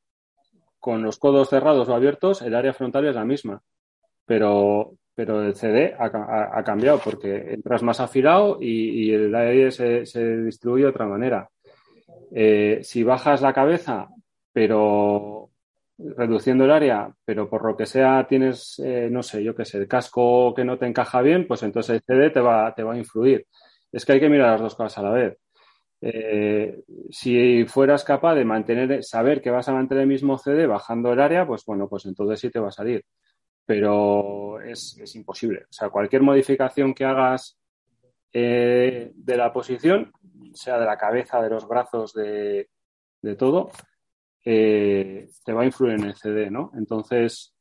[0.80, 3.62] con los codos cerrados o abiertos, el área frontal es la misma.
[4.32, 10.38] Pero, pero el CD ha, cambiado porque entras más afilado y, el aire se, se,
[10.38, 11.50] distribuye de otra manera.
[12.34, 14.08] Eh, si bajas la cabeza,
[14.50, 15.50] pero
[15.98, 19.76] reduciendo el área, pero por lo que sea tienes, eh, no sé, yo qué sé,
[19.76, 22.94] el casco que no te encaja bien, pues entonces el CD te va, te va
[22.94, 23.46] a influir.
[23.92, 25.36] Es que hay que mirar las dos cosas a la vez.
[26.00, 31.12] Eh, si fueras capaz de mantener, saber que vas a mantener el mismo CD bajando
[31.12, 33.04] el área, pues bueno, pues entonces sí te va a salir
[33.64, 35.64] pero es, es, imposible.
[35.64, 37.58] O sea, cualquier modificación que hagas
[38.32, 40.12] eh, de la posición,
[40.52, 42.68] sea de la cabeza, de los brazos, de,
[43.20, 43.70] de todo,
[44.44, 46.72] eh, te va a influir en el CD, ¿no?
[46.74, 47.54] Entonces,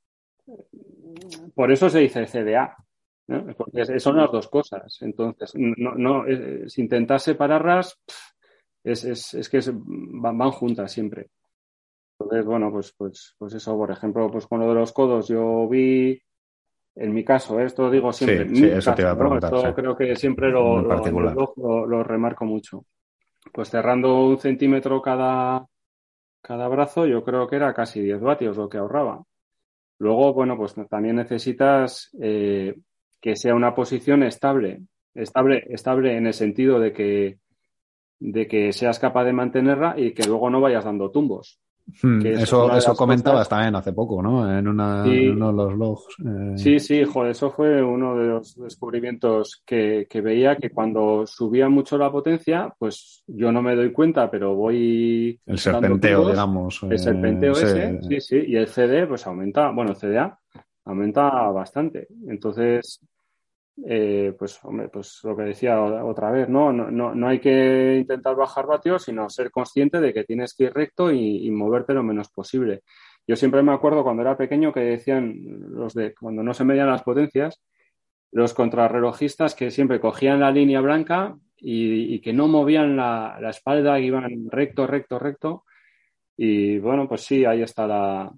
[1.53, 2.75] por eso se dice CDA,
[3.27, 3.55] ¿no?
[3.55, 4.97] porque son las dos cosas.
[5.01, 7.99] Entonces, no, no es, intentar separarlas
[8.83, 11.29] es, es, es que van juntas siempre.
[12.23, 15.67] Entonces, bueno, pues, pues, pues eso, por ejemplo, pues con lo de los codos, yo
[15.67, 16.21] vi,
[16.95, 17.65] en mi caso, ¿eh?
[17.65, 19.73] esto lo digo siempre, sí, sí, eso te iba a preguntar, esto sí.
[19.73, 22.85] creo que siempre lo, lo, lo, lo, remarco mucho.
[23.51, 25.65] Pues cerrando un centímetro cada,
[26.41, 29.23] cada brazo, yo creo que era casi 10 vatios lo que ahorraba.
[30.01, 32.75] Luego, bueno, pues también necesitas eh,
[33.21, 34.81] que sea una posición estable,
[35.13, 37.37] estable, estable en el sentido de que,
[38.19, 41.60] de que seas capaz de mantenerla y que luego no vayas dando tumbos.
[42.01, 43.49] Hmm, eso eso comentabas cosas...
[43.49, 44.57] también hace poco, ¿no?
[44.57, 45.25] En, una, sí.
[45.25, 46.15] en, uno de los logs.
[46.25, 46.57] Eh...
[46.57, 51.69] Sí, sí, joder, eso fue uno de los descubrimientos que, que, veía que cuando subía
[51.69, 55.39] mucho la potencia, pues yo no me doy cuenta, pero voy.
[55.45, 56.81] El serpenteo, digamos.
[56.83, 60.39] El serpenteo eh, ese, sí, sí, y el CD, pues aumenta, bueno, el CDA
[60.85, 62.07] aumenta bastante.
[62.27, 62.99] Entonces,
[63.87, 66.71] eh, pues, hombre, pues lo que decía otra vez, ¿no?
[66.71, 70.65] No, no, no hay que intentar bajar vatios, sino ser consciente de que tienes que
[70.65, 72.83] ir recto y, moverte lo menos posible.
[73.27, 75.35] Yo siempre me acuerdo cuando era pequeño que decían
[75.71, 77.61] los de cuando no se medían las potencias,
[78.31, 83.99] los contrarrelojistas que siempre cogían la línea blanca y, que no movían la, la, espalda,
[83.99, 85.65] iban recto, recto, recto.
[86.37, 88.31] Y bueno, pues sí, ahí está la,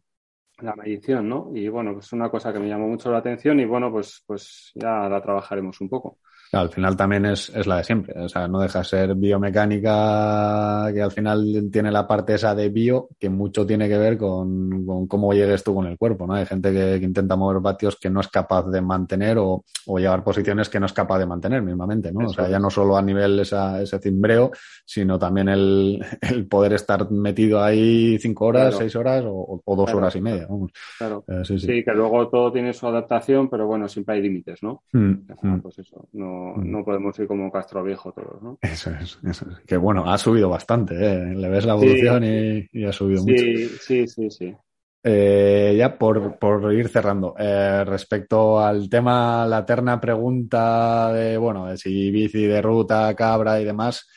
[0.59, 1.49] la medición, ¿no?
[1.53, 4.71] Y bueno, pues una cosa que me llamó mucho la atención y bueno, pues, pues
[4.75, 6.19] ya la trabajaremos un poco.
[6.53, 10.91] Al final también es, es la de siempre, o sea, no deja de ser biomecánica
[10.93, 14.85] que al final tiene la parte esa de bio que mucho tiene que ver con,
[14.85, 16.35] con cómo llegues tú con el cuerpo, ¿no?
[16.35, 19.99] Hay gente que, que, intenta mover vatios que no es capaz de mantener o, o,
[19.99, 22.21] llevar posiciones que no es capaz de mantener mismamente, ¿no?
[22.21, 22.29] Eso.
[22.29, 24.51] O sea, ya no solo a nivel esa, ese cimbreo,
[24.85, 28.77] sino también el, el poder estar metido ahí cinco horas, claro.
[28.77, 29.97] seis horas o, o dos claro.
[29.97, 30.71] horas y media, vamos.
[30.99, 31.23] Claro.
[31.27, 31.65] Eh, sí, sí.
[31.65, 34.83] sí, que luego todo tiene su adaptación, pero bueno, siempre hay límites, ¿no?
[34.91, 35.61] Mm, mm.
[35.61, 38.57] Pues eso, no no, no, podemos ir como Castro Viejo todos, ¿no?
[38.61, 39.59] Eso es, eso es.
[39.65, 41.33] Que bueno, ha subido bastante, ¿eh?
[41.35, 43.75] Le ves la evolución sí, y, y, ha subido sí, mucho.
[43.81, 44.55] Sí, sí, sí.
[45.05, 51.65] Eh, ya por, por, ir cerrando, eh, respecto al tema, la eterna pregunta de, bueno,
[51.65, 54.07] de si bici de ruta, cabra y demás,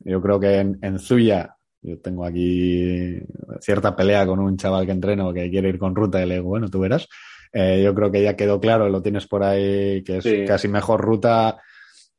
[0.00, 3.18] yo creo que en, en Zuya, yo tengo aquí
[3.60, 6.48] cierta pelea con un chaval que entreno que quiere ir con ruta y le digo,
[6.48, 7.06] bueno, tú verás.
[7.52, 10.44] Eh, yo creo que ya quedó claro, lo tienes por ahí, que es sí.
[10.46, 11.60] casi mejor ruta,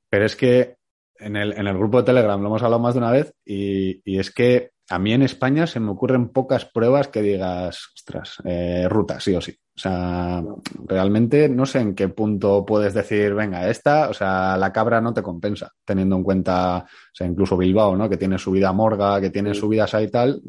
[0.09, 0.77] pero es que
[1.17, 4.01] en el, en el, grupo de Telegram lo hemos hablado más de una vez y,
[4.03, 8.37] y, es que a mí en España se me ocurren pocas pruebas que digas, ostras,
[8.43, 9.55] eh, ruta, sí o sí.
[9.75, 10.43] O sea,
[10.85, 15.13] realmente no sé en qué punto puedes decir, venga, esta, o sea, la cabra no
[15.13, 18.07] te compensa, teniendo en cuenta, o sea, incluso Bilbao, ¿no?
[18.07, 20.41] Que tiene subida Morga, que tiene subidas ahí y tal.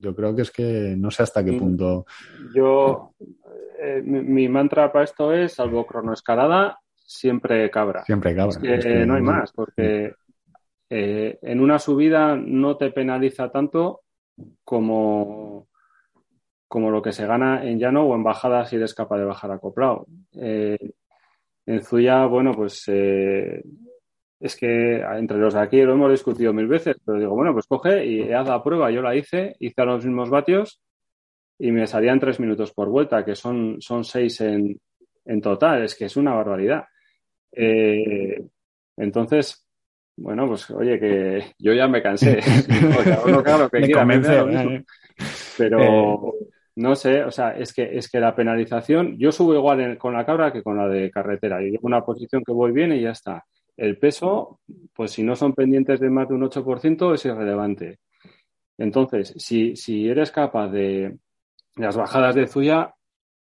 [0.00, 1.58] Yo creo que es que no sé hasta qué mm.
[1.58, 2.06] punto.
[2.54, 3.14] Yo,
[3.78, 8.04] eh, mi, mantra para esto es, salvo cronoescalada, siempre cabra.
[8.04, 8.60] Siempre cabra.
[8.60, 10.14] que, no hay más, porque
[10.88, 14.00] eh, en una subida no te penaliza tanto
[14.64, 15.68] como
[16.70, 19.50] como lo que se gana en llano o en bajada si eres capaz de bajar
[19.50, 20.06] acoplado.
[20.34, 20.78] Eh,
[21.66, 23.60] en Zuya, bueno, pues eh,
[24.40, 27.66] es que entre los de aquí lo hemos discutido mil veces, pero digo, bueno, pues
[27.66, 28.90] coge y haz la prueba.
[28.90, 30.80] Yo la hice, hice a los mismos vatios
[31.58, 34.80] y me salían tres minutos por vuelta, que son, son seis en,
[35.26, 36.84] en total, es que es una barbaridad.
[37.52, 38.42] Eh,
[38.96, 39.66] entonces,
[40.16, 42.40] bueno, pues oye, que yo ya me cansé.
[45.58, 46.34] Pero,
[46.76, 50.24] no sé, o sea, es que, es que la penalización, yo subo igual con la
[50.24, 51.60] cabra que con la de carretera.
[51.60, 53.44] Yo llevo una posición que voy bien y ya está.
[53.80, 54.60] El peso,
[54.92, 57.98] pues si no son pendientes de más de un 8%, es irrelevante.
[58.76, 61.16] Entonces, si, si eres capaz de
[61.76, 62.94] las bajadas de Zuya,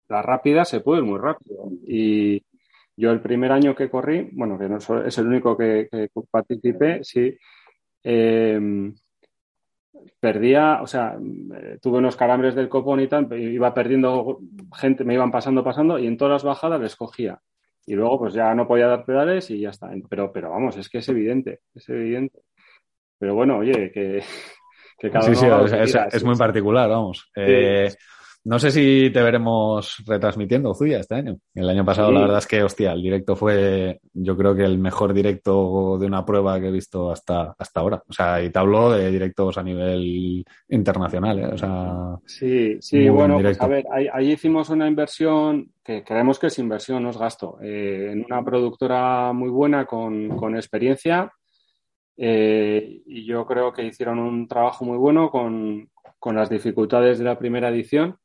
[0.10, 1.70] las rápidas se pueden muy rápido.
[1.88, 2.44] Y
[2.98, 5.88] yo el primer año que corrí, bueno, que no es el único que,
[6.30, 7.34] participé, sí,
[8.04, 8.92] eh,
[10.20, 14.42] perdía, o sea, eh, tuve unos calambres del copón y tal, iba perdiendo
[14.76, 17.40] gente, me iban pasando, pasando, y en todas las bajadas les cogía.
[17.86, 19.92] Y luego, pues ya no podía dar pedales y ya está.
[20.10, 22.42] Pero, pero vamos, es que es evidente, es evidente.
[23.20, 24.24] Pero bueno, oye, que,
[25.00, 27.30] que cada sí, Sí, es, muy particular, vamos.
[27.36, 27.94] Eh,
[28.46, 31.40] no sé si te veremos retransmitiendo Zuya este año.
[31.56, 34.78] El año pasado, la verdad es que, hostia, el directo fue, yo creo que el
[34.78, 38.04] mejor directo de una prueba que he visto hasta, hasta ahora.
[38.08, 41.48] O sea, y te hablo de directos a nivel internacional, ¿eh?
[41.48, 42.18] O sea.
[42.28, 47.02] Sí, sí, bueno, pues a ver, ahí, hicimos una inversión que creemos que es inversión,
[47.02, 51.32] no es gasto, eh, en una productora muy buena con, con experiencia.
[52.16, 55.90] Eh, y yo creo que hicieron un trabajo muy bueno con,
[56.20, 58.20] con las dificultades de la primera edición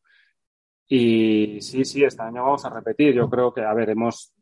[0.92, 3.14] y sí, sí, este año vamos a repetir.
[3.14, 4.34] Yo creo que, a ver, hemos,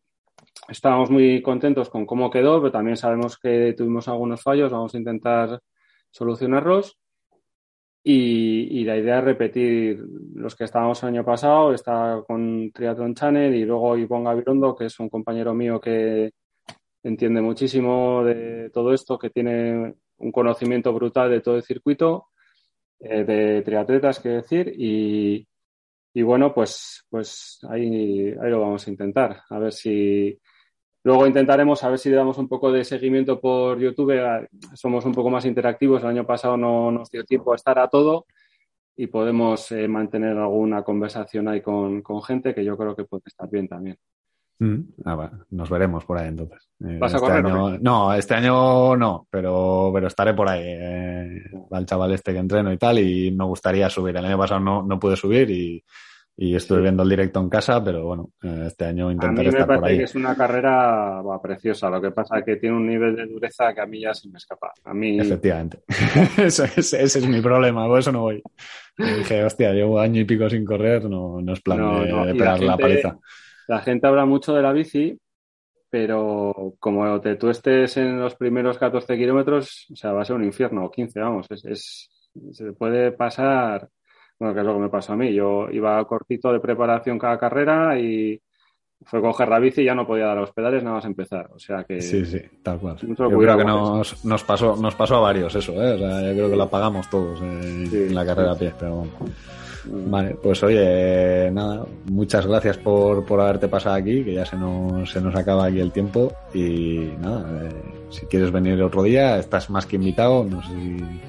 [0.67, 4.99] estábamos muy contentos con cómo quedó, pero también sabemos que tuvimos algunos fallos, vamos a
[4.99, 5.61] intentar
[6.11, 6.99] solucionarlos.
[8.03, 10.03] Y, la idea es repetir
[10.35, 14.87] los que estábamos el año pasado, está con Triathlon Channel y luego Ivonne Gabirondo, que
[14.87, 16.33] es un compañero mío que
[17.03, 22.29] entiende muchísimo de todo esto, que tiene un conocimiento brutal de todo el circuito,
[23.01, 25.47] eh, de triatletas, que decir, y,
[26.15, 29.43] y bueno, pues, pues ahí, ahí lo vamos a intentar.
[29.51, 30.39] A ver si.
[31.05, 34.49] Luego intentaremos a ver si le damos un poco de seguimiento por YouTube.
[34.75, 36.03] Somos un poco más interactivos.
[36.03, 38.27] El año pasado no nos dio tiempo a estar a todo
[38.99, 43.49] y podemos eh, mantener alguna conversación ahí con, gente que yo creo que puede estar
[43.49, 43.97] bien también.
[44.61, 46.69] Mm, ah, nos veremos por ahí entonces.
[46.81, 47.81] Eh, ¿Vas a este correr?
[47.81, 50.63] no, este año no, pero, pero estaré por ahí.
[50.65, 54.17] Eh, al chaval este que entreno y tal, y me gustaría subir.
[54.17, 55.85] El año pasado no, no pude subir y,
[56.41, 59.85] y estuve viendo el directo en casa, pero bueno, eh, este año intentaré estar por
[59.85, 59.99] ahí.
[59.99, 63.75] Que es una carrera preciosa, lo que pasa es que tiene un nivel de dureza
[63.75, 64.73] que a mí ya se me escapa.
[64.85, 65.19] A mí...
[65.19, 65.81] Efectivamente,
[66.37, 68.41] ese, es mi problema, por eso no voy.
[68.97, 72.77] dije, hostia, llevo año y pico sin correr, no, no es plan de, pegar la,
[72.77, 73.19] paliza.
[73.69, 75.17] La gente habla mucho de la bici,
[75.89, 80.37] pero como te, tú estés en los primeros 14 kilómetros, o sea, va a ser
[80.37, 82.11] un infierno, o 15, vamos, es,
[82.53, 83.89] se puede pasar
[84.39, 85.35] bueno, que es lo que me pasó a mí.
[85.35, 88.41] Yo iba cortito de preparación cada carrera y
[89.05, 91.51] fue coger la bici y ya no podía dar los pedales nada más empezar.
[91.53, 92.01] O sea que.
[92.01, 92.97] Sí, sí, tal cual.
[92.97, 95.95] Yo creo que nos, nos, pasó, nos pasó a varios eso, ¿eh?
[95.95, 99.13] O sea, yo creo que lo pagamos todos en la carrera a pie, pero bueno.
[99.85, 100.11] Mm.
[100.11, 105.11] Vale, pues oye, nada, muchas gracias por, por haberte pasado aquí, que ya se nos,
[105.11, 106.33] se nos acaba aquí el tiempo.
[106.55, 107.73] Y nada, eh,
[108.11, 110.45] si quieres venir otro día, estás más que invitado.
[110.45, 111.21] No sé si...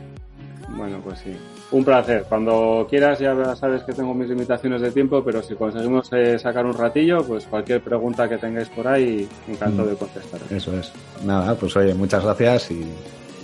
[0.76, 1.36] Bueno, pues sí.
[1.72, 2.26] Un placer.
[2.28, 6.66] Cuando quieras ya sabes que tengo mis limitaciones de tiempo, pero si conseguimos eh, sacar
[6.66, 9.92] un ratillo, pues cualquier pregunta que tengáis por ahí, encantado mm.
[9.92, 10.42] de contestar.
[10.50, 10.92] Eso es.
[11.24, 12.86] Nada, pues oye, muchas gracias y,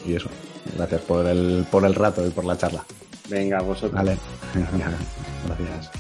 [0.08, 0.30] y, eso.
[0.76, 2.84] Gracias por el, por el rato y por la charla.
[3.30, 3.94] Venga, vosotros.
[3.94, 4.18] Vale.
[5.46, 5.92] Gracias.